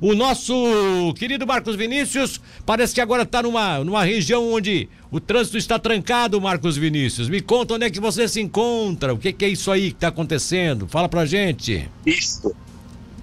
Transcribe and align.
o 0.00 0.14
nosso 0.14 1.14
querido 1.16 1.46
Marcos 1.46 1.76
Vinícius 1.76 2.40
parece 2.64 2.94
que 2.94 3.00
agora 3.00 3.22
está 3.22 3.42
numa, 3.42 3.78
numa 3.78 4.04
região 4.04 4.52
onde 4.52 4.88
o 5.10 5.18
trânsito 5.20 5.56
está 5.56 5.78
trancado, 5.78 6.40
Marcos 6.40 6.76
Vinícius. 6.76 7.28
Me 7.28 7.40
conta 7.40 7.74
onde 7.74 7.86
é 7.86 7.90
que 7.90 8.00
você 8.00 8.28
se 8.28 8.40
encontra, 8.40 9.14
o 9.14 9.18
que, 9.18 9.32
que 9.32 9.44
é 9.44 9.48
isso 9.48 9.70
aí 9.70 9.90
que 9.90 9.96
está 9.96 10.08
acontecendo? 10.08 10.86
Fala 10.86 11.08
pra 11.08 11.24
gente. 11.24 11.88
Isso. 12.04 12.54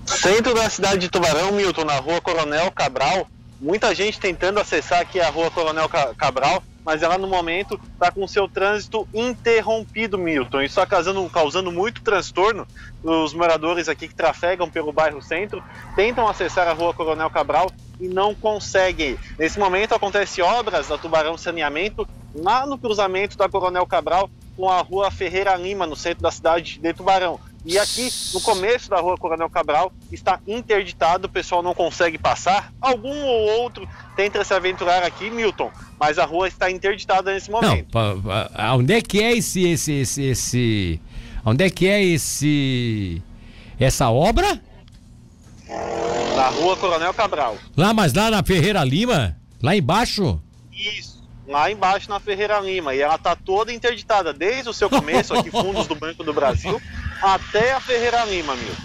Centro 0.05 0.53
da 0.53 0.69
cidade 0.69 1.01
de 1.01 1.09
Tubarão, 1.09 1.51
Milton, 1.51 1.85
na 1.85 1.99
rua 1.99 2.19
Coronel 2.19 2.71
Cabral. 2.71 3.27
Muita 3.61 3.95
gente 3.95 4.19
tentando 4.19 4.59
acessar 4.59 5.01
aqui 5.01 5.19
a 5.19 5.29
rua 5.29 5.49
Coronel 5.51 5.89
Cabral 6.17 6.61
mas 6.85 7.01
ela 7.01 7.17
no 7.17 7.27
momento 7.27 7.79
está 7.93 8.11
com 8.11 8.27
seu 8.27 8.47
trânsito 8.47 9.07
interrompido, 9.13 10.17
Milton. 10.17 10.61
Isso 10.61 10.79
está 10.79 10.85
causando, 10.85 11.27
causando 11.29 11.71
muito 11.71 12.01
transtorno. 12.01 12.67
Os 13.03 13.33
moradores 13.33 13.87
aqui 13.87 14.07
que 14.07 14.15
trafegam 14.15 14.69
pelo 14.69 14.91
bairro 14.91 15.21
centro 15.21 15.63
tentam 15.95 16.27
acessar 16.27 16.67
a 16.67 16.73
rua 16.73 16.93
Coronel 16.93 17.29
Cabral 17.29 17.71
e 17.99 18.07
não 18.07 18.35
conseguem. 18.35 19.17
Nesse 19.37 19.59
momento 19.59 19.93
acontece 19.93 20.41
obras 20.41 20.87
da 20.87 20.97
Tubarão 20.97 21.37
Saneamento 21.37 22.07
lá 22.35 22.65
no 22.65 22.77
cruzamento 22.77 23.37
da 23.37 23.47
Coronel 23.47 23.85
Cabral 23.85 24.29
com 24.55 24.69
a 24.69 24.81
rua 24.81 25.09
Ferreira 25.09 25.55
Lima, 25.55 25.87
no 25.87 25.95
centro 25.95 26.21
da 26.21 26.31
cidade 26.31 26.79
de 26.79 26.93
Tubarão. 26.93 27.39
E 27.65 27.79
aqui, 27.79 28.09
no 28.33 28.41
começo 28.41 28.89
da 28.89 28.99
rua 28.99 29.17
Coronel 29.17 29.49
Cabral, 29.49 29.93
está 30.11 30.39
interditado, 30.45 31.27
o 31.27 31.29
pessoal 31.29 31.63
não 31.63 31.73
consegue 31.73 32.17
passar. 32.17 32.73
Algum 32.81 33.23
ou 33.23 33.61
outro 33.61 33.87
tenta 34.17 34.43
se 34.43 34.53
aventurar 34.53 35.01
aqui, 35.03 35.29
Milton, 35.29 35.71
mas 35.97 36.19
a 36.19 36.25
rua 36.25 36.47
está 36.47 36.69
interditada 36.69 37.33
nesse 37.33 37.49
momento. 37.49 37.87
Não, 37.93 38.77
onde 38.77 38.93
é 38.93 39.01
que 39.01 39.23
é 39.23 39.37
esse, 39.37 39.65
esse, 39.65 39.93
esse, 39.93 40.23
esse... 40.23 41.01
Onde 41.45 41.63
é 41.63 41.69
que 41.69 41.87
é 41.87 42.03
esse... 42.03 43.21
Essa 43.79 44.09
obra? 44.09 44.61
Na 46.35 46.49
rua 46.49 46.75
Coronel 46.75 47.13
Cabral. 47.13 47.57
Lá, 47.77 47.93
mas 47.93 48.13
lá 48.13 48.29
na 48.29 48.43
Ferreira 48.43 48.83
Lima? 48.83 49.37
Lá 49.61 49.75
embaixo? 49.75 50.41
Isso 50.71 51.13
lá 51.47 51.69
embaixo 51.69 52.09
na 52.09 52.19
Ferreira 52.19 52.59
Lima. 52.59 52.95
E 52.95 53.01
ela 53.01 53.17
tá 53.17 53.35
toda 53.35 53.73
interditada, 53.73 54.33
desde 54.33 54.69
o 54.69 54.73
seu 54.73 54.89
começo, 54.89 55.33
aqui, 55.33 55.51
fundos 55.51 55.87
do 55.87 55.95
Banco 55.95 56.23
do 56.23 56.33
Brasil, 56.33 56.81
até 57.23 57.71
a 57.73 57.79
Ferreira 57.79 58.25
Lima, 58.25 58.55
meu. 58.55 58.75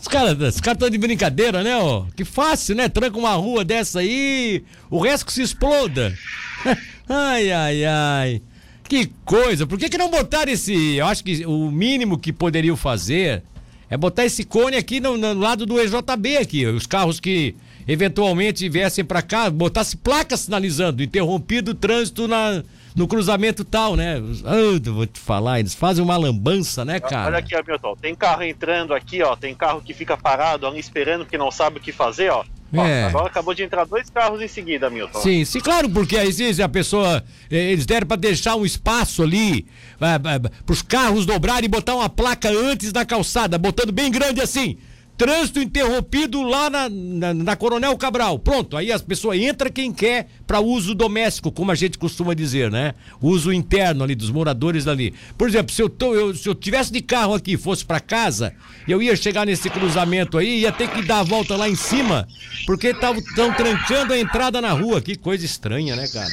os 0.00 0.08
caras 0.08 0.54
os 0.54 0.60
cara 0.60 0.74
estão 0.74 0.88
de 0.88 0.96
brincadeira, 0.96 1.62
né? 1.62 1.76
Ó? 1.76 2.06
Que 2.16 2.24
fácil, 2.24 2.74
né? 2.74 2.88
Tranca 2.88 3.18
uma 3.18 3.34
rua 3.34 3.64
dessa 3.64 4.00
aí, 4.00 4.64
o 4.90 4.98
resto 4.98 5.26
que 5.26 5.32
se 5.32 5.42
exploda. 5.42 6.16
ai, 7.08 7.52
ai, 7.52 7.84
ai. 7.84 8.42
Que 8.84 9.10
coisa. 9.24 9.66
Por 9.66 9.78
que, 9.78 9.88
que 9.88 9.98
não 9.98 10.10
botaram 10.10 10.50
esse. 10.50 10.96
Eu 10.96 11.06
acho 11.06 11.22
que 11.22 11.44
o 11.46 11.70
mínimo 11.70 12.18
que 12.18 12.32
poderiam 12.32 12.76
fazer 12.76 13.42
é 13.90 13.96
botar 13.96 14.24
esse 14.24 14.44
cone 14.44 14.76
aqui 14.76 15.00
no, 15.00 15.16
no 15.16 15.34
lado 15.34 15.66
do 15.66 15.80
EJB 15.80 16.38
aqui. 16.38 16.66
Os 16.66 16.86
carros 16.86 17.20
que 17.20 17.54
eventualmente 17.86 18.68
viessem 18.68 19.04
para 19.04 19.22
cá, 19.22 19.50
botasse 19.50 19.96
placa 19.96 20.36
sinalizando, 20.36 21.02
interrompido 21.02 21.72
o 21.72 21.74
trânsito 21.74 22.28
na, 22.28 22.62
no 22.94 23.08
cruzamento 23.08 23.64
tal, 23.64 23.96
né? 23.96 24.22
Ah, 24.44 24.90
vou 24.90 25.06
te 25.06 25.18
falar, 25.18 25.60
eles 25.60 25.74
fazem 25.74 26.02
uma 26.02 26.16
lambança, 26.16 26.84
né, 26.84 27.00
cara? 27.00 27.26
Olha 27.26 27.38
aqui, 27.38 27.54
Hamilton, 27.54 27.96
tem 28.00 28.14
carro 28.14 28.42
entrando 28.42 28.94
aqui, 28.94 29.22
ó, 29.22 29.34
tem 29.36 29.54
carro 29.54 29.80
que 29.80 29.94
fica 29.94 30.16
parado 30.16 30.66
ali 30.66 30.78
esperando 30.78 31.24
porque 31.24 31.38
não 31.38 31.50
sabe 31.50 31.78
o 31.78 31.80
que 31.80 31.92
fazer, 31.92 32.30
ó. 32.30 32.44
É. 32.74 33.04
Ó, 33.04 33.08
agora 33.08 33.26
acabou 33.26 33.52
de 33.52 33.62
entrar 33.62 33.84
dois 33.84 34.08
carros 34.08 34.40
em 34.40 34.48
seguida, 34.48 34.88
Milton. 34.88 35.20
Sim, 35.20 35.44
sim, 35.44 35.60
claro, 35.60 35.90
porque 35.90 36.16
aí 36.16 36.32
se 36.32 36.62
a 36.62 36.68
pessoa. 36.68 37.22
Eh, 37.50 37.72
eles 37.72 37.84
deram 37.84 38.06
para 38.06 38.16
deixar 38.16 38.56
um 38.56 38.64
espaço 38.64 39.22
ali 39.22 39.66
é, 40.00 40.14
é, 40.14 40.38
para 40.38 40.72
os 40.72 40.80
carros 40.80 41.26
dobrarem 41.26 41.66
e 41.66 41.68
botar 41.68 41.94
uma 41.94 42.08
placa 42.08 42.48
antes 42.48 42.90
da 42.90 43.04
calçada, 43.04 43.58
botando 43.58 43.92
bem 43.92 44.10
grande 44.10 44.40
assim. 44.40 44.78
Trânsito 45.16 45.60
interrompido 45.60 46.42
lá 46.42 46.70
na, 46.70 46.88
na, 46.88 47.34
na, 47.34 47.56
Coronel 47.56 47.96
Cabral. 47.96 48.38
Pronto, 48.38 48.76
aí 48.76 48.90
as 48.90 49.02
pessoas 49.02 49.38
entra 49.38 49.70
quem 49.70 49.92
quer 49.92 50.28
para 50.46 50.58
uso 50.58 50.94
doméstico, 50.94 51.52
como 51.52 51.70
a 51.70 51.74
gente 51.74 51.98
costuma 51.98 52.34
dizer, 52.34 52.70
né? 52.70 52.94
Uso 53.20 53.52
interno 53.52 54.02
ali 54.02 54.14
dos 54.14 54.30
moradores 54.30 54.88
ali. 54.88 55.14
Por 55.36 55.48
exemplo, 55.48 55.72
se 55.72 55.82
eu, 55.82 55.88
tô, 55.88 56.14
eu, 56.14 56.34
se 56.34 56.48
eu 56.48 56.54
tivesse 56.54 56.92
de 56.92 57.00
carro 57.02 57.34
aqui, 57.34 57.56
fosse 57.56 57.84
para 57.84 58.00
casa, 58.00 58.54
eu 58.88 59.02
ia 59.02 59.14
chegar 59.14 59.46
nesse 59.46 59.68
cruzamento 59.70 60.38
aí, 60.38 60.60
ia 60.60 60.72
ter 60.72 60.88
que 60.88 61.02
dar 61.02 61.20
a 61.20 61.22
volta 61.24 61.56
lá 61.56 61.68
em 61.68 61.76
cima, 61.76 62.26
porque 62.66 62.88
estão 62.88 63.52
trancando 63.54 64.14
a 64.14 64.18
entrada 64.18 64.60
na 64.60 64.72
rua. 64.72 65.00
Que 65.00 65.14
coisa 65.14 65.44
estranha, 65.44 65.94
né, 65.94 66.08
cara? 66.08 66.30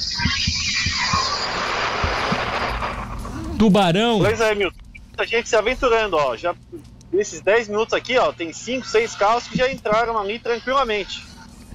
Tubarão. 3.60 4.20
Pois 4.20 4.40
é, 4.40 4.56
Milton. 4.56 4.80
A 5.18 5.26
gente 5.26 5.50
se 5.50 5.56
aventurando, 5.56 6.16
ó. 6.16 6.38
Já 6.38 6.56
nesses 7.12 7.42
10 7.42 7.70
minutos 7.70 7.94
aqui, 7.94 8.18
ó, 8.18 8.32
tem 8.32 8.54
5, 8.54 8.86
6 8.86 9.16
carros 9.16 9.48
que 9.48 9.58
já 9.58 9.72
entraram 9.72 10.18
ali 10.18 10.40
tranquilamente. 10.40 11.24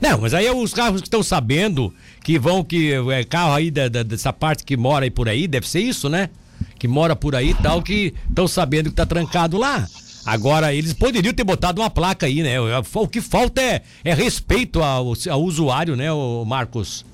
Não, 0.01 0.21
mas 0.21 0.35
aí 0.35 0.47
é 0.47 0.53
os 0.53 0.75
carros 0.75 1.01
que 1.01 1.07
estão 1.07 1.23
sabendo 1.23 1.95
que 2.23 2.39
vão, 2.39 2.65
que 2.65 2.93
é 2.93 3.25
carro 3.25 3.55
aí 3.55 3.71
da, 3.71 3.89
da, 3.89 4.03
dessa 4.03 4.33
parte 4.33 4.65
que 4.65 4.77
mora 4.77 5.05
aí 5.05 5.11
por 5.11 5.29
aí, 5.29 5.47
deve 5.47 5.69
ser 5.69 5.81
isso, 5.81 6.09
né? 6.09 6.31
Que 6.79 6.87
mora 6.87 7.17
por 7.17 7.35
aí 7.35 7.51
e 7.51 7.55
tal, 7.55 7.83
que 7.83 8.15
estão 8.29 8.47
sabendo 8.47 8.91
que 8.91 8.97
tá 8.97 9.07
trancado 9.07 9.57
lá. 9.57 9.87
Agora, 10.27 10.75
eles 10.75 10.93
poderiam 10.93 11.35
ter 11.35 11.45
botado 11.45 11.81
uma 11.81 11.91
placa 11.91 12.27
aí, 12.27 12.43
né? 12.43 12.57
O 12.61 13.09
que 13.09 13.21
falta 13.21 13.61
é, 13.61 13.83
é 14.03 14.15
respeito 14.15 14.83
ao, 14.83 15.13
ao 15.31 15.43
usuário, 15.43 15.97
né, 15.97 16.09
Marcos? 16.47 17.05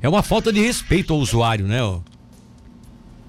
É 0.00 0.08
uma 0.08 0.22
falta 0.22 0.52
de 0.52 0.60
respeito 0.60 1.12
ao 1.12 1.18
usuário, 1.18 1.66
né? 1.66 1.80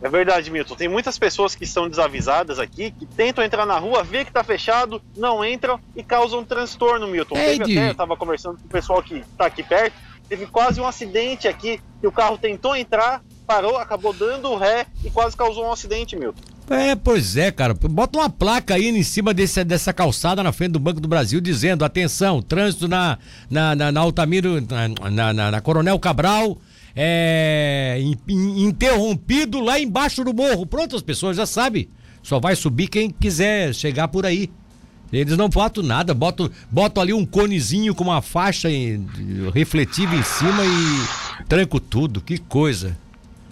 É 0.02 0.10
verdade, 0.10 0.52
Milton. 0.52 0.76
Tem 0.76 0.88
muitas 0.88 1.18
pessoas 1.18 1.56
que 1.56 1.66
são 1.66 1.90
desavisadas 1.90 2.60
aqui, 2.60 2.92
que 2.92 3.06
tentam 3.06 3.44
entrar 3.44 3.66
na 3.66 3.80
rua, 3.80 4.04
vê 4.04 4.24
que 4.24 4.32
tá 4.32 4.44
fechado, 4.44 5.02
não 5.16 5.44
entram 5.44 5.80
e 5.96 6.04
causam 6.04 6.44
transtorno, 6.44 7.08
Milton. 7.08 7.36
Teve 7.36 7.64
até, 7.64 7.90
eu 7.90 7.96
tava 7.96 8.16
conversando 8.16 8.58
com 8.58 8.66
o 8.66 8.70
pessoal 8.70 9.02
que 9.02 9.24
tá 9.38 9.48
aqui 9.48 9.64
perto, 9.64 9.96
teve 10.30 10.46
quase 10.46 10.80
um 10.80 10.86
acidente 10.86 11.48
aqui, 11.48 11.82
que 12.00 12.08
o 12.08 12.12
carro 12.12 12.38
tentou 12.38 12.76
entrar, 12.76 13.24
parou, 13.48 13.78
acabou 13.78 14.14
dando 14.14 14.56
ré 14.56 14.86
e 15.04 15.10
quase 15.10 15.36
causou 15.36 15.66
um 15.66 15.72
acidente, 15.72 16.16
Milton. 16.16 16.42
É, 16.70 16.96
pois 16.96 17.38
é, 17.38 17.50
cara. 17.50 17.74
Bota 17.74 18.20
uma 18.20 18.30
placa 18.30 18.76
aí 18.76 18.90
em 18.90 19.04
cima 19.04 19.34
desse, 19.34 19.64
dessa 19.64 19.94
calçada 19.94 20.44
na 20.44 20.52
frente 20.52 20.74
do 20.74 20.80
Banco 20.80 21.00
do 21.00 21.08
Brasil 21.08 21.40
dizendo: 21.40 21.86
atenção, 21.86 22.42
trânsito 22.42 22.90
na, 22.90 23.18
na, 23.50 23.74
na, 23.74 23.92
na 23.92 24.02
Altamiro, 24.02 24.62
na, 25.10 25.34
na, 25.34 25.52
na 25.52 25.62
Coronel 25.62 25.98
Cabral, 25.98 26.58
é, 27.00 28.00
interrompido 28.28 29.60
lá 29.60 29.80
embaixo 29.80 30.24
do 30.24 30.34
morro. 30.34 30.66
Pronto, 30.66 30.96
as 30.96 31.04
pessoas 31.04 31.38
já 31.38 31.46
sabem. 31.46 31.88
Só 32.24 32.40
vai 32.40 32.56
subir 32.56 32.88
quem 32.88 33.12
quiser 33.12 33.74
chegar 33.76 34.08
por 34.08 34.26
aí. 34.26 34.50
Eles 35.14 35.38
não 35.38 35.48
botam 35.48 35.84
nada, 35.84 36.14
botam, 36.14 36.50
botam 36.72 37.04
ali 37.04 37.14
um 37.14 37.26
conezinho 37.26 37.94
com 37.94 38.04
uma 38.04 38.22
faixa 38.22 38.68
refletiva 39.54 40.16
em 40.16 40.24
cima 40.24 40.64
e 40.66 41.46
tranco 41.46 41.80
tudo. 41.80 42.20
Que 42.20 42.40
coisa. 42.40 42.98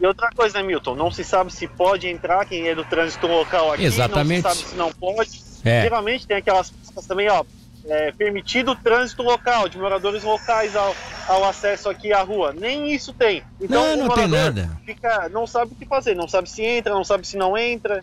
E 0.02 0.06
outra 0.06 0.30
coisa, 0.36 0.62
Milton? 0.64 0.96
Não 0.96 1.12
se 1.12 1.24
sabe 1.24 1.54
se 1.54 1.68
pode 1.68 2.08
entrar 2.08 2.46
quem 2.46 2.68
é 2.68 2.76
do 2.76 2.84
trânsito 2.84 3.28
local 3.28 3.74
aqui. 3.74 3.86
Exatamente. 3.86 4.44
Não 4.44 4.52
se 4.52 4.58
sabe 4.58 4.70
se 4.72 4.76
não 4.76 4.92
pode. 4.92 5.42
É. 5.64 5.84
Geralmente 5.84 6.28
tem 6.28 6.38
aquelas 6.38 6.74
também, 7.08 7.30
ó, 7.30 7.46
é, 7.86 8.12
permitido 8.12 8.72
o 8.72 8.76
trânsito 8.76 9.22
local, 9.22 9.70
de 9.70 9.78
moradores 9.78 10.24
locais 10.24 10.76
ao, 10.76 10.96
ao 11.28 11.44
acesso 11.44 11.90
aqui 11.90 12.14
à 12.14 12.22
rua. 12.22 12.54
Nem 12.54 12.94
isso 12.94 13.14
tem. 13.14 13.44
Então 13.60 13.98
não, 13.98 14.08
não 14.08 14.16
tem 14.16 14.28
nada. 14.28 14.80
Fica, 14.86 15.30
não 15.30 15.46
sabe 15.48 15.74
o 15.74 15.76
que 15.76 15.86
fazer, 15.86 16.16
não 16.16 16.28
sabe 16.28 16.50
se 16.50 16.64
entra, 16.64 16.94
não 16.94 17.04
sabe 17.04 17.28
se 17.28 17.38
não 17.38 17.58
entra. 17.58 18.02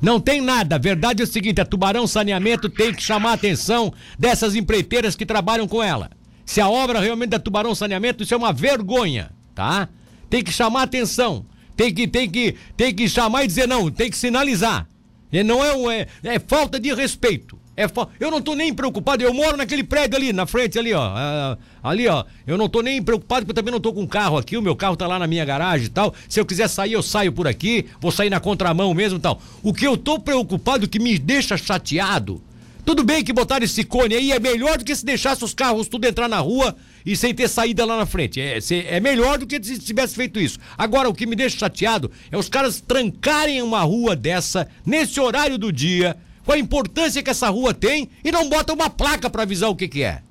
Não 0.00 0.20
tem 0.20 0.40
nada. 0.40 0.74
A 0.74 0.78
verdade 0.78 1.22
é 1.22 1.24
o 1.24 1.28
seguinte: 1.28 1.60
a 1.60 1.64
Tubarão 1.64 2.06
Saneamento 2.06 2.68
tem 2.68 2.92
que 2.92 3.02
chamar 3.02 3.30
a 3.30 3.34
atenção 3.34 3.92
dessas 4.18 4.56
empreiteiras 4.56 5.14
que 5.14 5.24
trabalham 5.24 5.68
com 5.68 5.82
ela. 5.82 6.10
Se 6.44 6.60
a 6.60 6.68
obra 6.68 7.00
realmente 7.00 7.30
da 7.30 7.38
Tubarão 7.38 7.74
Saneamento, 7.74 8.22
isso 8.22 8.34
é 8.34 8.36
uma 8.36 8.52
vergonha, 8.52 9.30
tá? 9.54 9.88
Tem 10.28 10.42
que 10.42 10.52
chamar 10.52 10.80
a 10.80 10.84
atenção. 10.84 11.46
Tem 11.76 11.94
que, 11.94 12.06
tem 12.06 12.28
que, 12.28 12.56
tem 12.76 12.94
que 12.94 13.08
chamar 13.08 13.44
e 13.44 13.46
dizer 13.46 13.66
não, 13.66 13.90
tem 13.90 14.10
que 14.10 14.16
sinalizar. 14.16 14.86
E 15.32 15.42
não 15.42 15.64
é, 15.64 16.00
é, 16.00 16.34
é 16.34 16.38
falta 16.38 16.78
de 16.78 16.92
respeito. 16.92 17.58
É. 17.82 18.24
Eu 18.24 18.30
não 18.30 18.40
tô 18.40 18.54
nem 18.54 18.72
preocupado, 18.72 19.22
eu 19.22 19.34
moro 19.34 19.56
naquele 19.56 19.82
prédio 19.82 20.16
ali, 20.16 20.32
na 20.32 20.46
frente 20.46 20.78
ali, 20.78 20.92
ó. 20.92 21.56
Ali, 21.82 22.06
ó. 22.06 22.24
Eu 22.46 22.56
não 22.56 22.68
tô 22.68 22.80
nem 22.80 23.02
preocupado, 23.02 23.44
porque 23.44 23.50
eu 23.58 23.62
também 23.62 23.72
não 23.72 23.80
tô 23.80 23.92
com 23.92 24.06
carro 24.06 24.38
aqui, 24.38 24.56
o 24.56 24.62
meu 24.62 24.76
carro 24.76 24.96
tá 24.96 25.06
lá 25.06 25.18
na 25.18 25.26
minha 25.26 25.44
garagem 25.44 25.86
e 25.86 25.90
tal. 25.90 26.14
Se 26.28 26.40
eu 26.40 26.46
quiser 26.46 26.68
sair, 26.68 26.92
eu 26.92 27.02
saio 27.02 27.32
por 27.32 27.46
aqui, 27.46 27.86
vou 28.00 28.12
sair 28.12 28.30
na 28.30 28.40
contramão 28.40 28.94
mesmo 28.94 29.18
e 29.18 29.22
tal. 29.22 29.40
O 29.62 29.74
que 29.74 29.86
eu 29.86 29.96
tô 29.96 30.18
preocupado, 30.18 30.88
que 30.88 30.98
me 30.98 31.18
deixa 31.18 31.56
chateado. 31.56 32.40
Tudo 32.84 33.04
bem 33.04 33.22
que 33.22 33.32
botar 33.32 33.62
esse 33.62 33.84
cone 33.84 34.14
aí 34.14 34.32
é 34.32 34.40
melhor 34.40 34.76
do 34.76 34.84
que 34.84 34.94
se 34.94 35.04
deixasse 35.04 35.44
os 35.44 35.54
carros 35.54 35.86
tudo 35.86 36.04
entrar 36.04 36.28
na 36.28 36.40
rua 36.40 36.74
e 37.06 37.14
sem 37.16 37.32
ter 37.32 37.48
saída 37.48 37.84
lá 37.84 37.96
na 37.96 38.06
frente. 38.06 38.40
É, 38.40 38.58
é 38.88 38.98
melhor 38.98 39.38
do 39.38 39.46
que 39.46 39.62
se 39.62 39.78
tivesse 39.78 40.16
feito 40.16 40.40
isso. 40.40 40.58
Agora, 40.76 41.08
o 41.08 41.14
que 41.14 41.24
me 41.24 41.36
deixa 41.36 41.58
chateado 41.58 42.10
é 42.30 42.36
os 42.36 42.48
caras 42.48 42.80
trancarem 42.80 43.62
uma 43.62 43.82
rua 43.82 44.16
dessa, 44.16 44.68
nesse 44.84 45.20
horário 45.20 45.58
do 45.58 45.72
dia 45.72 46.16
com 46.44 46.52
a 46.52 46.58
importância 46.58 47.22
que 47.22 47.30
essa 47.30 47.48
rua 47.48 47.72
tem 47.72 48.08
e 48.24 48.32
não 48.32 48.48
bota 48.48 48.72
uma 48.72 48.90
placa 48.90 49.30
para 49.30 49.42
avisar 49.42 49.70
o 49.70 49.76
que, 49.76 49.88
que 49.88 50.02
é. 50.02 50.22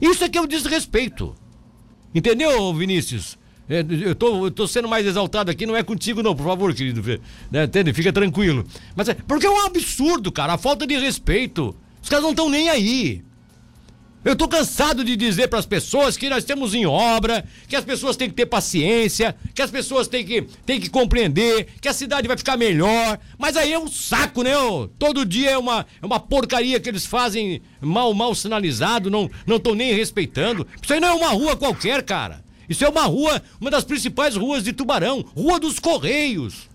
Isso 0.00 0.24
é 0.24 0.28
que 0.28 0.38
é 0.38 0.40
o 0.40 0.46
desrespeito. 0.46 1.34
Entendeu, 2.14 2.74
Vinícius? 2.74 3.38
É, 3.68 3.84
eu 3.88 4.16
tô, 4.16 4.46
eu 4.46 4.50
tô 4.50 4.66
sendo 4.66 4.88
mais 4.88 5.06
exaltado 5.06 5.50
aqui, 5.50 5.64
não 5.64 5.76
é 5.76 5.82
contigo 5.82 6.22
não, 6.22 6.34
por 6.34 6.44
favor, 6.44 6.74
querido. 6.74 7.00
Né, 7.50 7.64
entende? 7.64 7.92
Fica 7.92 8.12
tranquilo. 8.12 8.66
Mas 8.96 9.08
é, 9.08 9.14
porque 9.14 9.46
é 9.46 9.50
um 9.50 9.64
absurdo, 9.64 10.32
cara, 10.32 10.54
a 10.54 10.58
falta 10.58 10.86
de 10.86 10.96
respeito. 10.96 11.74
Os 12.02 12.08
caras 12.08 12.24
não 12.24 12.30
estão 12.30 12.48
nem 12.48 12.68
aí. 12.68 13.22
Eu 14.22 14.36
tô 14.36 14.46
cansado 14.46 15.02
de 15.02 15.16
dizer 15.16 15.48
para 15.48 15.58
as 15.58 15.64
pessoas 15.64 16.14
que 16.14 16.28
nós 16.28 16.40
estamos 16.40 16.74
em 16.74 16.84
obra, 16.84 17.42
que 17.66 17.74
as 17.74 17.82
pessoas 17.82 18.16
têm 18.16 18.28
que 18.28 18.34
ter 18.34 18.44
paciência, 18.44 19.34
que 19.54 19.62
as 19.62 19.70
pessoas 19.70 20.06
têm 20.08 20.26
que, 20.26 20.42
têm 20.66 20.78
que 20.78 20.90
compreender, 20.90 21.68
que 21.80 21.88
a 21.88 21.92
cidade 21.94 22.28
vai 22.28 22.36
ficar 22.36 22.58
melhor. 22.58 23.18
Mas 23.38 23.56
aí 23.56 23.72
é 23.72 23.78
um 23.78 23.88
saco, 23.88 24.42
né? 24.42 24.52
Todo 24.98 25.24
dia 25.24 25.52
é 25.52 25.58
uma, 25.58 25.86
é 26.02 26.04
uma 26.04 26.20
porcaria 26.20 26.78
que 26.78 26.90
eles 26.90 27.06
fazem 27.06 27.62
mal, 27.80 28.12
mal 28.12 28.34
sinalizado, 28.34 29.08
não 29.08 29.30
estão 29.48 29.74
nem 29.74 29.94
respeitando. 29.94 30.66
Isso 30.82 30.92
aí 30.92 31.00
não 31.00 31.08
é 31.08 31.12
uma 31.12 31.30
rua 31.30 31.56
qualquer, 31.56 32.02
cara. 32.02 32.44
Isso 32.68 32.84
é 32.84 32.88
uma 32.90 33.06
rua, 33.06 33.42
uma 33.58 33.70
das 33.70 33.84
principais 33.84 34.36
ruas 34.36 34.62
de 34.62 34.74
Tubarão, 34.74 35.24
Rua 35.34 35.58
dos 35.58 35.78
Correios. 35.78 36.69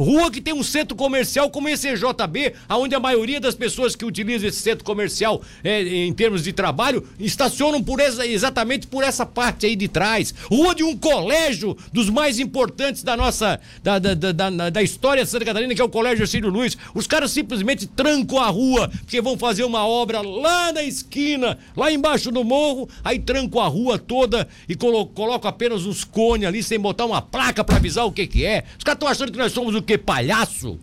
Rua 0.00 0.30
que 0.30 0.40
tem 0.40 0.54
um 0.54 0.62
centro 0.62 0.96
comercial 0.96 1.50
como 1.50 1.68
esse 1.68 1.86
EJB, 1.88 2.54
onde 2.70 2.94
a 2.94 3.00
maioria 3.00 3.38
das 3.38 3.54
pessoas 3.54 3.94
que 3.94 4.04
utilizam 4.04 4.48
esse 4.48 4.60
centro 4.60 4.82
comercial 4.82 5.42
é, 5.62 5.82
em 5.82 6.12
termos 6.12 6.42
de 6.42 6.54
trabalho 6.54 7.06
estacionam 7.18 7.82
por 7.82 8.00
essa, 8.00 8.26
exatamente 8.26 8.86
por 8.86 9.04
essa 9.04 9.26
parte 9.26 9.66
aí 9.66 9.76
de 9.76 9.88
trás. 9.88 10.32
Rua 10.50 10.74
de 10.74 10.82
um 10.82 10.96
colégio 10.96 11.76
dos 11.92 12.08
mais 12.08 12.38
importantes 12.38 13.02
da 13.02 13.14
nossa 13.14 13.60
da, 13.82 13.98
da, 13.98 14.14
da, 14.14 14.70
da 14.70 14.82
história 14.82 15.22
de 15.22 15.28
Santa 15.28 15.44
Catarina, 15.44 15.74
que 15.74 15.82
é 15.82 15.84
o 15.84 15.88
Colégio 15.88 16.26
Círio 16.26 16.48
Luiz. 16.48 16.78
Os 16.94 17.06
caras 17.06 17.30
simplesmente 17.30 17.86
trancam 17.86 18.38
a 18.38 18.48
rua 18.48 18.90
porque 19.00 19.20
vão 19.20 19.36
fazer 19.36 19.64
uma 19.64 19.86
obra 19.86 20.22
lá 20.22 20.72
na 20.72 20.82
esquina, 20.82 21.58
lá 21.76 21.92
embaixo 21.92 22.30
do 22.30 22.42
morro, 22.42 22.88
aí 23.04 23.18
trancam 23.18 23.60
a 23.60 23.66
rua 23.66 23.98
toda 23.98 24.48
e 24.66 24.74
colo 24.74 25.06
colocam 25.08 25.50
apenas 25.50 25.84
uns 25.84 26.04
cones 26.04 26.48
ali 26.48 26.62
sem 26.62 26.80
botar 26.80 27.04
uma 27.04 27.20
placa 27.20 27.62
para 27.62 27.76
avisar 27.76 28.06
o 28.06 28.12
que 28.12 28.26
que 28.26 28.46
é. 28.46 28.64
Os 28.78 28.84
caras 28.84 28.96
estão 28.96 29.08
achando 29.08 29.32
que 29.32 29.38
nós 29.38 29.52
somos 29.52 29.74
o 29.74 29.82
que 29.90 29.98
palhaço? 29.98 30.78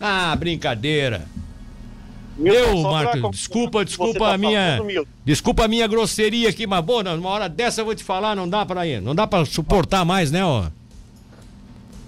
Ah, 0.00 0.34
brincadeira. 0.34 1.26
Eu, 2.38 2.78
Marcos, 2.78 3.30
desculpa, 3.32 3.84
desculpa 3.84 4.18
tá 4.18 4.32
a 4.32 4.38
minha. 4.38 4.80
Desculpa 5.24 5.64
a 5.66 5.68
minha 5.68 5.86
grosseria 5.86 6.48
aqui, 6.48 6.66
mas 6.66 6.82
boa, 6.82 7.02
numa 7.02 7.28
hora 7.28 7.50
dessa 7.50 7.82
eu 7.82 7.84
vou 7.84 7.94
te 7.94 8.02
falar, 8.02 8.34
não 8.34 8.48
dá 8.48 8.64
pra 8.64 8.86
ir. 8.86 9.02
Não 9.02 9.14
dá 9.14 9.26
pra 9.26 9.44
suportar 9.44 10.06
mais, 10.06 10.30
né, 10.30 10.42
ó. 10.42 10.64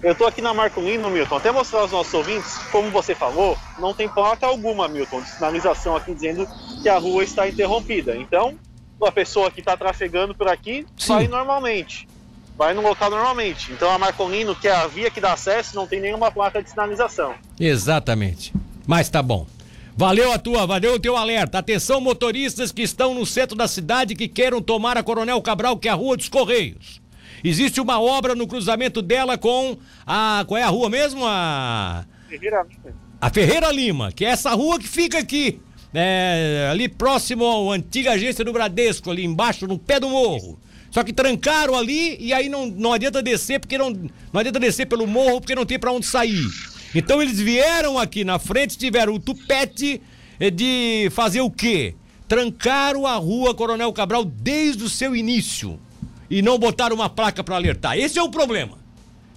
Eu 0.01 0.15
tô 0.15 0.25
aqui 0.25 0.41
na 0.41 0.55
Marco 0.55 0.81
Lino, 0.81 1.07
Milton. 1.09 1.35
Até 1.35 1.51
mostrar 1.51 1.81
aos 1.81 1.91
nossos 1.91 2.13
ouvintes, 2.13 2.57
como 2.71 2.89
você 2.89 3.13
falou, 3.13 3.55
não 3.77 3.93
tem 3.93 4.09
placa 4.09 4.47
alguma, 4.47 4.87
Milton, 4.87 5.21
de 5.21 5.29
sinalização 5.29 5.95
aqui 5.95 6.15
dizendo 6.15 6.47
que 6.81 6.89
a 6.89 6.97
rua 6.97 7.23
está 7.23 7.47
interrompida. 7.47 8.17
Então, 8.17 8.57
a 9.01 9.11
pessoa 9.11 9.51
que 9.51 9.59
está 9.59 9.77
trafegando 9.77 10.33
por 10.33 10.47
aqui 10.47 10.83
Sim. 10.97 11.13
vai 11.13 11.27
normalmente 11.27 12.07
vai 12.57 12.73
no 12.73 12.81
local 12.81 13.09
normalmente. 13.09 13.71
Então 13.71 13.91
a 13.91 13.97
Marcolino, 13.97 14.55
que 14.55 14.67
é 14.67 14.75
a 14.75 14.87
via 14.87 15.11
que 15.11 15.21
dá 15.21 15.33
acesso, 15.33 15.75
não 15.75 15.85
tem 15.85 16.01
nenhuma 16.01 16.31
placa 16.31 16.61
de 16.61 16.69
sinalização. 16.69 17.35
Exatamente. 17.59 18.53
Mas 18.85 19.09
tá 19.09 19.21
bom. 19.21 19.45
Valeu 19.95 20.31
a 20.31 20.37
tua, 20.37 20.65
valeu 20.65 20.95
o 20.95 20.99
teu 20.99 21.17
alerta. 21.17 21.57
Atenção, 21.57 21.99
motoristas 21.99 22.71
que 22.71 22.81
estão 22.81 23.13
no 23.13 23.25
centro 23.25 23.55
da 23.55 23.67
cidade 23.67 24.15
que 24.15 24.27
queiram 24.27 24.61
tomar 24.61 24.97
a 24.97 25.03
Coronel 25.03 25.41
Cabral, 25.41 25.77
que 25.77 25.87
é 25.87 25.91
a 25.91 25.95
Rua 25.95 26.17
dos 26.17 26.29
Correios. 26.29 27.01
Existe 27.43 27.79
uma 27.79 27.99
obra 27.99 28.35
no 28.35 28.47
cruzamento 28.47 29.01
dela 29.01 29.37
com 29.37 29.77
a. 30.05 30.43
Qual 30.47 30.57
é 30.57 30.63
a 30.63 30.69
rua 30.69 30.89
mesmo? 30.89 31.25
A. 31.25 32.05
Ferreira 32.27 32.63
Lima. 32.63 32.95
A 33.21 33.29
Ferreira 33.29 33.71
Lima, 33.71 34.11
que 34.11 34.25
é 34.25 34.29
essa 34.29 34.51
rua 34.53 34.79
que 34.79 34.87
fica 34.87 35.19
aqui. 35.19 35.59
É, 35.93 36.67
ali 36.71 36.89
próximo 36.89 37.71
à 37.71 37.75
antiga 37.75 38.11
agência 38.11 38.43
do 38.43 38.53
Bradesco, 38.53 39.09
ali 39.09 39.23
embaixo, 39.23 39.67
no 39.67 39.79
pé 39.79 39.99
do 39.99 40.09
morro. 40.09 40.59
Só 40.91 41.03
que 41.03 41.13
trancaram 41.13 41.75
ali 41.75 42.17
e 42.19 42.33
aí 42.33 42.49
não, 42.49 42.65
não 42.65 42.93
adianta 42.93 43.21
descer 43.21 43.59
porque 43.59 43.77
não, 43.77 43.91
não 43.91 44.39
adianta 44.39 44.59
descer 44.59 44.85
pelo 44.85 45.05
morro 45.05 45.39
porque 45.39 45.55
não 45.55 45.65
tem 45.65 45.77
para 45.77 45.91
onde 45.91 46.05
sair. 46.05 46.45
Então 46.95 47.21
eles 47.21 47.39
vieram 47.39 47.97
aqui 47.97 48.23
na 48.23 48.39
frente, 48.39 48.77
tiveram 48.77 49.13
o 49.13 49.19
tupete 49.19 50.01
eh, 50.39 50.49
de 50.49 51.09
fazer 51.11 51.41
o 51.41 51.51
quê? 51.51 51.95
Trancaram 52.27 53.05
a 53.05 53.15
rua 53.15 53.53
Coronel 53.53 53.91
Cabral 53.93 54.25
desde 54.25 54.83
o 54.83 54.89
seu 54.89 55.15
início 55.15 55.79
e 56.29 56.41
não 56.41 56.57
botaram 56.57 56.95
uma 56.95 57.09
placa 57.09 57.43
para 57.43 57.55
alertar. 57.55 57.97
Esse 57.97 58.17
é 58.17 58.23
o 58.23 58.29
problema. 58.29 58.77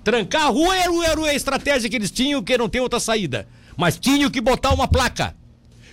Trancar 0.02 0.47
a 0.47 0.50
rua 0.50 0.76
era, 0.76 0.93
era 1.06 1.20
a 1.26 1.35
estratégia 1.35 1.91
que 1.91 1.97
eles 1.97 2.11
tinham, 2.11 2.43
que 2.43 2.56
não 2.56 2.69
tem 2.69 2.81
outra 2.81 2.99
saída. 2.99 3.47
Mas 3.76 3.99
tinham 3.99 4.31
que 4.31 4.41
botar 4.41 4.73
uma 4.73 4.88
placa. 4.88 5.37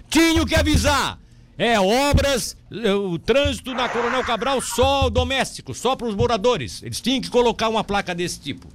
Tinham 0.09 0.45
que 0.45 0.55
avisar. 0.55 1.19
É, 1.57 1.79
obras, 1.79 2.55
é, 2.71 2.93
o 2.93 3.17
trânsito 3.17 3.73
na 3.73 3.89
Coronel 3.89 4.23
Cabral 4.23 4.61
só 4.61 5.09
doméstico, 5.09 5.73
só 5.73 5.95
para 5.95 6.07
os 6.07 6.15
moradores. 6.15 6.83
Eles 6.83 7.01
tinham 7.01 7.19
que 7.19 7.29
colocar 7.29 7.67
uma 7.67 7.83
placa 7.83 8.13
desse 8.13 8.39
tipo. 8.39 8.67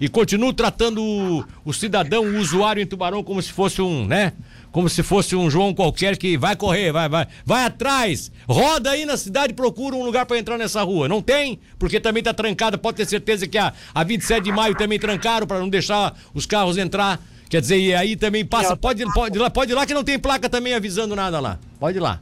E 0.00 0.08
continuo 0.08 0.52
tratando 0.52 1.02
o, 1.02 1.44
o, 1.64 1.72
cidadão, 1.72 2.24
o 2.24 2.38
usuário 2.38 2.82
em 2.82 2.86
Tubarão 2.86 3.22
como 3.22 3.40
se 3.40 3.52
fosse 3.52 3.80
um, 3.80 4.06
né? 4.06 4.32
Como 4.72 4.88
se 4.88 5.02
fosse 5.02 5.36
um 5.36 5.50
João 5.50 5.74
qualquer 5.74 6.16
que 6.16 6.36
vai 6.36 6.56
correr, 6.56 6.90
vai, 6.90 7.08
vai, 7.08 7.28
vai 7.44 7.66
atrás, 7.66 8.32
roda 8.48 8.90
aí 8.90 9.04
na 9.04 9.18
cidade, 9.18 9.52
procura 9.52 9.94
um 9.94 10.02
lugar 10.02 10.24
para 10.24 10.38
entrar 10.38 10.56
nessa 10.56 10.82
rua. 10.82 11.06
Não 11.06 11.20
tem, 11.20 11.60
porque 11.78 12.00
também 12.00 12.22
tá 12.22 12.32
trancada. 12.32 12.78
Pode 12.78 12.96
ter 12.96 13.06
certeza 13.06 13.46
que 13.46 13.58
a, 13.58 13.72
a 13.94 14.02
27 14.02 14.42
de 14.42 14.50
maio 14.50 14.74
também 14.74 14.98
trancaram 14.98 15.46
para 15.46 15.60
não 15.60 15.68
deixar 15.68 16.18
os 16.32 16.46
carros 16.46 16.78
entrar. 16.78 17.20
Quer 17.52 17.60
dizer, 17.60 17.76
e 17.76 17.94
aí 17.94 18.16
também 18.16 18.46
passa. 18.46 18.74
Pode, 18.74 19.04
pode, 19.12 19.38
lá, 19.38 19.50
pode 19.50 19.72
ir 19.72 19.74
lá 19.74 19.84
que 19.84 19.92
não 19.92 20.02
tem 20.02 20.18
placa 20.18 20.48
também 20.48 20.72
avisando 20.72 21.14
nada 21.14 21.38
lá. 21.38 21.58
Pode 21.78 21.98
ir 21.98 22.00
lá. 22.00 22.18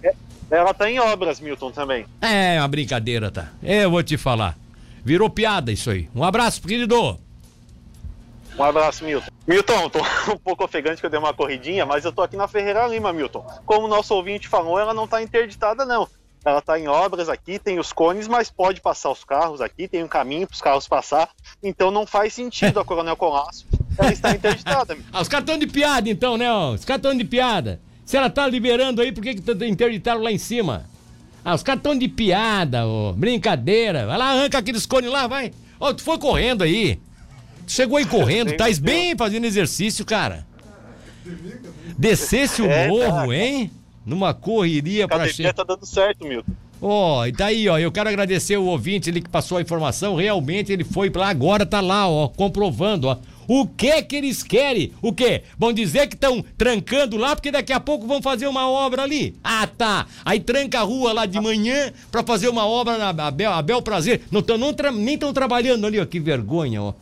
É, 0.00 0.14
ela 0.48 0.72
tá 0.72 0.88
em 0.88 1.00
obras, 1.00 1.40
Milton, 1.40 1.72
também. 1.72 2.06
É, 2.20 2.60
uma 2.60 2.68
brincadeira, 2.68 3.32
tá? 3.32 3.48
Eu 3.60 3.90
vou 3.90 4.00
te 4.00 4.16
falar. 4.16 4.56
Virou 5.04 5.28
piada 5.28 5.72
isso 5.72 5.90
aí. 5.90 6.08
Um 6.14 6.22
abraço, 6.22 6.62
querido. 6.62 7.18
Um 8.56 8.62
abraço, 8.62 9.04
Milton. 9.04 9.26
Milton, 9.44 9.90
tô 9.90 9.98
um 10.32 10.38
pouco 10.38 10.62
ofegante 10.62 11.00
que 11.00 11.06
eu 11.06 11.10
dei 11.10 11.18
uma 11.18 11.34
corridinha, 11.34 11.84
mas 11.84 12.04
eu 12.04 12.12
tô 12.12 12.22
aqui 12.22 12.36
na 12.36 12.46
Ferreira 12.46 12.86
Lima, 12.86 13.12
Milton. 13.12 13.44
Como 13.66 13.86
o 13.86 13.90
nosso 13.90 14.14
ouvinte 14.14 14.46
falou, 14.46 14.78
ela 14.78 14.94
não 14.94 15.08
tá 15.08 15.20
interditada, 15.20 15.84
não. 15.84 16.06
Ela 16.44 16.60
está 16.60 16.78
em 16.78 16.86
obras 16.86 17.28
aqui, 17.28 17.58
tem 17.58 17.80
os 17.80 17.92
cones, 17.92 18.28
mas 18.28 18.52
pode 18.52 18.80
passar 18.80 19.10
os 19.10 19.24
carros 19.24 19.60
aqui, 19.60 19.88
tem 19.88 20.04
um 20.04 20.08
caminho 20.08 20.46
para 20.46 20.54
os 20.54 20.62
carros 20.62 20.86
passar. 20.86 21.28
Então 21.60 21.90
não 21.90 22.06
faz 22.06 22.32
sentido 22.32 22.78
a 22.78 22.84
Coronel 22.84 23.16
Colasso 23.16 23.66
ela 23.98 24.12
está 24.12 24.30
interditada. 24.32 24.96
ah, 25.12 25.20
os 25.20 25.28
caras 25.28 25.44
estão 25.44 25.58
de 25.58 25.66
piada 25.66 26.08
então, 26.08 26.36
né? 26.36 26.52
Os 26.52 26.84
caras 26.84 26.98
estão 26.98 27.16
de 27.16 27.24
piada. 27.24 27.80
Se 28.04 28.16
ela 28.16 28.28
tá 28.28 28.46
liberando 28.46 29.00
aí, 29.00 29.12
por 29.12 29.22
que 29.22 29.34
que 29.34 29.66
interditaram 29.66 30.22
lá 30.22 30.30
em 30.30 30.38
cima? 30.38 30.86
Ah, 31.44 31.54
os 31.54 31.62
caras 31.62 31.80
estão 31.80 31.96
de 31.96 32.08
piada, 32.08 32.86
ô. 32.86 33.12
Brincadeira. 33.12 34.06
Vai 34.06 34.18
lá, 34.18 34.32
arranca 34.32 34.58
aqueles 34.58 34.86
cones 34.86 35.10
lá, 35.10 35.26
vai. 35.26 35.52
Ó, 35.78 35.92
tu 35.92 36.02
foi 36.02 36.18
correndo 36.18 36.62
aí. 36.62 36.98
Tu 37.66 37.72
chegou 37.72 37.96
aí 37.98 38.06
correndo, 38.06 38.52
tá 38.56 38.66
bem 38.80 39.16
fazendo 39.16 39.44
exercício, 39.44 40.04
cara. 40.04 40.46
Descesse 41.98 42.60
o 42.60 42.66
é, 42.66 42.88
morro, 42.88 43.28
tá. 43.28 43.36
hein? 43.36 43.70
Numa 44.04 44.34
correria 44.34 45.08
para 45.08 45.28
chegar. 45.28 45.54
tá 45.54 45.64
dando 45.64 45.86
certo, 45.86 46.26
Milton. 46.26 46.52
Ó, 46.80 47.20
oh, 47.20 47.26
e 47.26 47.32
daí, 47.32 47.68
ó, 47.68 47.78
eu 47.78 47.90
quero 47.90 48.10
agradecer 48.10 48.58
o 48.58 48.64
ouvinte 48.64 49.08
ali 49.08 49.22
que 49.22 49.30
passou 49.30 49.56
a 49.56 49.62
informação. 49.62 50.16
Realmente 50.16 50.70
ele 50.70 50.84
foi 50.84 51.10
lá, 51.14 51.28
agora 51.28 51.64
tá 51.64 51.80
lá, 51.80 52.06
ó, 52.08 52.28
comprovando, 52.28 53.08
ó. 53.08 53.16
O 53.46 53.66
que 53.66 54.02
que 54.02 54.16
eles 54.16 54.42
querem? 54.42 54.92
O 55.02 55.12
que? 55.12 55.42
Vão 55.58 55.72
dizer 55.72 56.06
que 56.06 56.14
estão 56.14 56.44
trancando 56.56 57.16
lá 57.16 57.34
porque 57.34 57.50
daqui 57.50 57.72
a 57.72 57.80
pouco 57.80 58.06
vão 58.06 58.22
fazer 58.22 58.46
uma 58.46 58.68
obra 58.68 59.02
ali. 59.02 59.34
Ah, 59.42 59.66
tá. 59.66 60.06
Aí 60.24 60.40
tranca 60.40 60.80
a 60.80 60.82
rua 60.82 61.12
lá 61.12 61.26
de 61.26 61.40
manhã 61.40 61.92
para 62.10 62.22
fazer 62.22 62.48
uma 62.48 62.66
obra 62.66 62.98
na 62.98 63.08
Abel, 63.08 63.52
Abel 63.52 63.82
Prazer. 63.82 64.22
Não 64.30 64.42
tão, 64.42 64.58
não 64.58 64.74
nem 64.92 65.14
estão 65.14 65.32
trabalhando 65.32 65.86
ali, 65.86 66.00
ó. 66.00 66.06
Que 66.06 66.20
vergonha, 66.20 66.82
ó. 66.82 66.94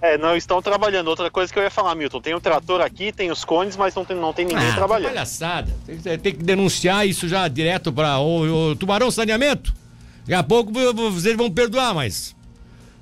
É, 0.00 0.16
não 0.16 0.36
estão 0.36 0.62
trabalhando. 0.62 1.08
Outra 1.08 1.30
coisa 1.30 1.52
que 1.52 1.58
eu 1.58 1.62
ia 1.62 1.70
falar, 1.70 1.94
Milton, 1.94 2.20
tem 2.20 2.34
o 2.34 2.36
um 2.36 2.40
trator 2.40 2.80
aqui, 2.80 3.12
tem 3.12 3.30
os 3.30 3.44
cones, 3.44 3.76
mas 3.76 3.94
não 3.94 4.04
tem, 4.04 4.16
não 4.16 4.32
tem 4.32 4.46
ninguém 4.46 4.68
ah, 4.68 4.74
trabalhando. 4.74 5.10
Palhaçada. 5.10 5.74
Tem, 5.84 6.18
tem, 6.18 6.34
que 6.34 6.42
denunciar 6.42 7.06
isso 7.06 7.26
já 7.26 7.48
direto 7.48 7.92
para 7.92 8.18
o, 8.18 8.70
o 8.70 8.76
Tubarão 8.76 9.10
Saneamento. 9.10 9.74
Daqui 10.20 10.34
a 10.34 10.42
pouco 10.42 10.72
vocês 10.72 11.36
vão 11.36 11.50
perdoar, 11.50 11.94
mas 11.94 12.36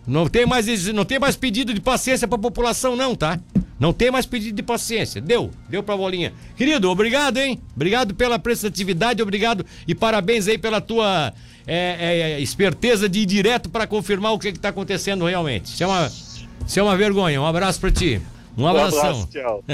não 0.06 0.28
tem 0.28 0.46
mais, 0.46 0.86
não 0.92 1.04
tem 1.04 1.18
mais 1.18 1.36
pedido 1.36 1.74
de 1.74 1.80
paciência 1.80 2.28
para 2.28 2.36
a 2.36 2.40
população, 2.40 2.94
não, 2.94 3.14
tá? 3.14 3.40
Não 3.78 3.92
tem 3.92 4.10
mais 4.10 4.24
pedido 4.24 4.54
de 4.54 4.62
paciência. 4.62 5.20
Deu, 5.20 5.50
deu 5.68 5.82
pra 5.82 5.96
bolinha. 5.96 6.32
Querido, 6.56 6.90
obrigado, 6.90 7.38
hein? 7.38 7.60
Obrigado 7.74 8.14
pela 8.14 8.38
prestatividade, 8.38 9.22
obrigado 9.22 9.66
e 9.86 9.94
parabéns 9.94 10.48
aí 10.48 10.56
pela 10.56 10.80
tua 10.80 11.32
é, 11.66 12.36
é, 12.36 12.40
esperteza 12.40 13.08
de 13.08 13.20
ir 13.20 13.26
direto 13.26 13.68
para 13.68 13.86
confirmar 13.86 14.32
o 14.32 14.38
que, 14.38 14.52
que 14.52 14.58
tá 14.58 14.70
acontecendo 14.70 15.26
realmente. 15.26 15.66
Isso 15.66 15.82
é, 15.82 15.86
uma, 15.86 16.06
isso 16.66 16.80
é 16.80 16.82
uma 16.82 16.96
vergonha. 16.96 17.40
Um 17.40 17.46
abraço 17.46 17.80
para 17.80 17.90
ti. 17.90 18.20
Um 18.56 18.66
abração. 18.66 18.98
Um 18.98 19.00
abraço, 19.00 19.28
tchau. 19.28 19.64